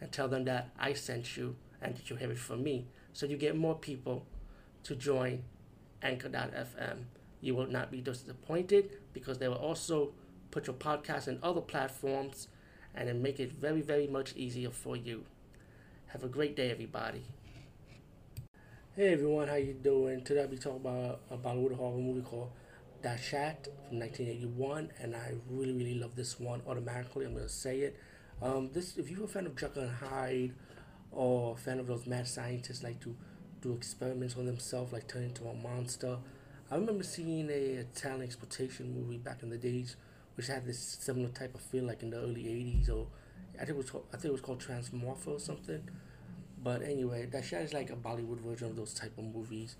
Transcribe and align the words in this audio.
and 0.00 0.10
tell 0.12 0.28
them 0.28 0.44
that 0.44 0.70
I 0.78 0.92
sent 0.92 1.36
you 1.36 1.56
and 1.80 1.96
that 1.96 2.10
you 2.10 2.16
have 2.16 2.30
it 2.30 2.38
from 2.38 2.62
me. 2.62 2.86
So 3.12 3.26
you 3.26 3.36
get 3.36 3.56
more 3.56 3.74
people 3.74 4.26
to 4.84 4.94
join 4.94 5.44
Anchor.fm. 6.02 7.04
You 7.40 7.54
will 7.54 7.66
not 7.66 7.90
be 7.90 8.00
disappointed 8.00 8.90
because 9.12 9.38
they 9.38 9.48
will 9.48 9.56
also 9.56 10.12
put 10.50 10.66
your 10.66 10.76
podcast 10.76 11.28
in 11.28 11.38
other 11.42 11.60
platforms 11.60 12.48
and 12.94 13.08
then 13.08 13.22
make 13.22 13.40
it 13.40 13.52
very, 13.52 13.80
very 13.82 14.06
much 14.06 14.34
easier 14.36 14.70
for 14.70 14.96
you. 14.96 15.24
Have 16.08 16.22
a 16.22 16.28
great 16.28 16.54
day, 16.54 16.70
everybody. 16.70 17.24
Hey 18.96 19.12
everyone, 19.12 19.48
how 19.48 19.56
you 19.56 19.72
doing? 19.72 20.22
Today 20.22 20.42
I'll 20.42 20.46
be 20.46 20.56
talking 20.56 20.80
about 20.80 21.20
a 21.28 21.36
Bollywood 21.36 21.74
horror 21.74 21.98
movie 21.98 22.20
called 22.20 22.52
Dahshat 23.02 23.64
from 23.88 23.98
1981, 23.98 24.92
and 25.00 25.16
I 25.16 25.32
really, 25.50 25.72
really 25.72 25.98
love 25.98 26.14
this 26.14 26.38
one. 26.38 26.62
Automatically, 26.68 27.26
I'm 27.26 27.34
gonna 27.34 27.48
say 27.48 27.80
it. 27.80 27.98
Um, 28.42 28.70
this, 28.72 28.96
if 28.96 29.10
you're 29.10 29.24
a 29.24 29.28
fan 29.28 29.46
of 29.46 29.56
Jekyll 29.56 29.84
and 29.84 29.92
Hyde, 29.96 30.54
or 31.10 31.54
a 31.54 31.56
fan 31.56 31.78
of 31.78 31.86
those 31.86 32.06
mad 32.06 32.26
scientists 32.26 32.82
like 32.82 33.00
to 33.00 33.14
do 33.62 33.72
experiments 33.72 34.36
on 34.36 34.46
themselves, 34.46 34.92
like 34.92 35.08
turn 35.08 35.24
into 35.24 35.44
a 35.44 35.54
monster. 35.54 36.18
I 36.70 36.76
remember 36.76 37.04
seeing 37.04 37.48
a 37.50 37.80
Italian 37.80 38.22
exploitation 38.22 38.94
movie 38.94 39.18
back 39.18 39.42
in 39.42 39.50
the 39.50 39.58
days, 39.58 39.96
which 40.34 40.48
had 40.48 40.66
this 40.66 40.98
similar 41.00 41.28
type 41.28 41.54
of 41.54 41.60
feel, 41.60 41.84
like 41.84 42.02
in 42.02 42.10
the 42.10 42.18
early 42.18 42.44
'80s, 42.44 42.90
or 42.90 43.06
I 43.54 43.58
think 43.64 43.70
it 43.70 43.76
was 43.76 43.90
called, 43.90 44.06
I 44.12 44.16
think 44.16 44.26
it 44.26 44.32
was 44.32 44.40
called 44.40 44.60
Transmorpher 44.60 45.28
or 45.28 45.40
something. 45.40 45.88
But 46.62 46.82
anyway, 46.82 47.28
Dahshat 47.30 47.64
is 47.64 47.72
like 47.74 47.90
a 47.90 47.96
Bollywood 47.96 48.40
version 48.40 48.68
of 48.68 48.76
those 48.76 48.94
type 48.94 49.16
of 49.18 49.24
movies, 49.24 49.76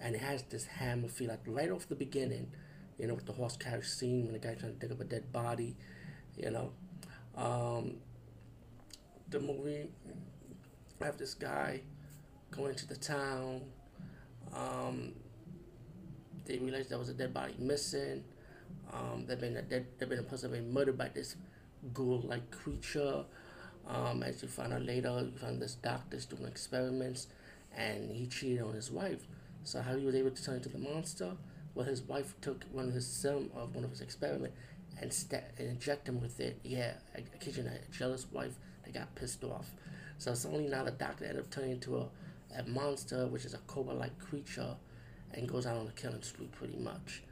and 0.00 0.14
it 0.14 0.20
has 0.20 0.42
this 0.44 0.66
hammer 0.66 1.08
feel, 1.08 1.28
like 1.28 1.40
right 1.46 1.70
off 1.70 1.88
the 1.88 1.94
beginning 1.94 2.52
you 2.98 3.06
know, 3.06 3.14
with 3.14 3.26
the 3.26 3.32
horse 3.32 3.56
carriage 3.56 3.88
scene 3.88 4.24
when 4.24 4.32
the 4.32 4.38
guy 4.38 4.54
trying 4.54 4.72
to 4.72 4.78
dig 4.78 4.92
up 4.92 5.00
a 5.00 5.04
dead 5.04 5.32
body, 5.32 5.76
you 6.36 6.50
know. 6.50 6.72
Um, 7.36 7.96
the 9.30 9.40
movie, 9.40 9.88
I 11.00 11.04
have 11.04 11.18
this 11.18 11.34
guy 11.34 11.80
going 12.50 12.74
to 12.74 12.86
the 12.86 12.96
town. 12.96 13.62
Um, 14.54 15.12
they 16.44 16.58
realized 16.58 16.90
there 16.90 16.98
was 16.98 17.08
a 17.08 17.14
dead 17.14 17.34
body 17.34 17.54
missing. 17.58 18.24
Um, 18.92 19.24
there 19.26 19.36
been 19.36 19.56
a 19.56 19.62
dead, 19.62 19.86
there 19.98 20.08
been 20.08 20.20
a 20.20 20.22
person 20.22 20.50
murdered 20.72 20.96
by 20.96 21.08
this 21.08 21.36
ghoul-like 21.92 22.50
creature. 22.50 23.24
Um, 23.86 24.22
as 24.22 24.42
you 24.42 24.48
find 24.48 24.72
out 24.72 24.82
later, 24.82 25.28
you 25.32 25.38
find 25.38 25.60
this 25.60 25.74
doctor's 25.74 26.26
doing 26.26 26.46
experiments, 26.46 27.28
and 27.76 28.10
he 28.10 28.26
cheated 28.26 28.62
on 28.62 28.74
his 28.74 28.90
wife. 28.90 29.22
So 29.64 29.80
how 29.80 29.96
he 29.96 30.04
was 30.04 30.14
able 30.14 30.30
to 30.30 30.44
turn 30.44 30.56
into 30.56 30.68
the 30.68 30.78
monster? 30.78 31.32
Well, 31.74 31.86
his 31.86 32.02
wife 32.02 32.34
took 32.40 32.64
one 32.72 32.88
of 32.88 32.94
his 32.94 33.06
some 33.06 33.50
of 33.54 33.74
one 33.74 33.84
of 33.84 33.90
his 33.90 34.00
experiments 34.00 34.56
and, 35.00 35.12
st- 35.12 35.42
and 35.58 35.68
inject 35.68 36.08
him 36.08 36.20
with 36.20 36.40
it. 36.40 36.58
Yeah, 36.64 36.94
not, 37.14 37.74
a 37.74 37.92
jealous 37.92 38.26
wife 38.32 38.54
that 38.86 38.94
got 38.94 39.14
pissed 39.14 39.44
off. 39.44 39.70
So 40.18 40.34
only 40.50 40.68
now 40.68 40.84
the 40.84 40.92
doctor 40.92 41.24
ended 41.24 41.42
up 41.42 41.50
turning 41.50 41.72
into 41.72 41.98
a, 41.98 42.06
a 42.58 42.62
monster, 42.66 43.26
which 43.26 43.44
is 43.44 43.54
a 43.54 43.58
cobra-like 43.58 44.18
creature, 44.18 44.76
and 45.34 45.48
goes 45.48 45.66
out 45.66 45.76
on 45.76 45.86
a 45.86 45.92
killing 45.92 46.22
spree 46.22 46.48
pretty 46.52 46.78
much. 46.78 47.22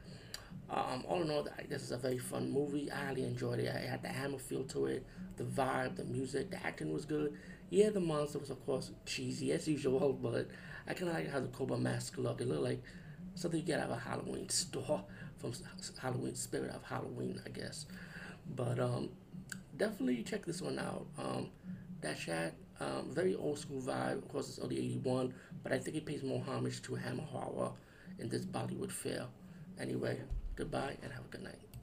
Um, 0.69 1.03
all 1.07 1.21
in 1.21 1.29
all, 1.29 1.47
this 1.69 1.83
is 1.83 1.91
a 1.91 1.97
very 1.97 2.17
fun 2.17 2.51
movie. 2.51 2.91
I 2.91 3.05
highly 3.05 3.23
enjoyed 3.23 3.59
it. 3.59 3.65
It 3.65 3.89
had 3.89 4.01
the 4.01 4.07
hammer 4.07 4.37
feel 4.37 4.63
to 4.65 4.87
it, 4.87 5.05
the 5.37 5.43
vibe, 5.43 5.95
the 5.95 6.05
music, 6.05 6.51
the 6.51 6.63
acting 6.65 6.93
was 6.93 7.05
good. 7.05 7.33
Yeah, 7.69 7.89
the 7.89 7.99
monster 7.99 8.39
was 8.39 8.49
of 8.49 8.63
course 8.65 8.91
cheesy 9.05 9.51
as 9.51 9.67
usual, 9.67 10.13
but 10.21 10.47
I 10.87 10.93
kind 10.93 11.09
of 11.09 11.15
like 11.15 11.31
how 11.31 11.39
the 11.39 11.47
cobra 11.47 11.77
mask 11.77 12.17
looked. 12.17 12.41
It 12.41 12.47
looked 12.47 12.63
like 12.63 12.83
something 13.35 13.59
you 13.59 13.65
get 13.65 13.79
out 13.79 13.89
of 13.89 13.97
a 13.97 13.99
Halloween 13.99 14.49
store 14.49 15.03
from 15.37 15.53
Halloween 15.99 16.35
Spirit 16.35 16.71
of 16.71 16.83
Halloween, 16.83 17.41
I 17.45 17.49
guess. 17.49 17.85
But 18.55 18.79
um, 18.79 19.09
definitely 19.77 20.23
check 20.23 20.45
this 20.45 20.61
one 20.61 20.79
out. 20.79 21.05
Um, 21.17 21.49
Dahshat, 22.01 22.51
um, 22.79 23.09
very 23.09 23.35
old 23.35 23.59
school 23.59 23.81
vibe. 23.81 24.17
Of 24.17 24.27
course, 24.29 24.49
it's 24.49 24.59
only 24.59 24.77
81, 24.77 25.33
but 25.63 25.71
I 25.71 25.79
think 25.79 25.97
it 25.97 26.05
pays 26.05 26.23
more 26.23 26.43
homage 26.47 26.81
to 26.83 26.95
Hammer 26.95 27.23
Horror 27.23 27.71
in 28.19 28.29
this 28.29 28.45
Bollywood 28.45 28.91
fare. 28.91 29.25
Anyway, 29.79 30.19
goodbye 30.55 30.97
and 31.01 31.11
have 31.11 31.25
a 31.25 31.27
good 31.29 31.43
night. 31.43 31.74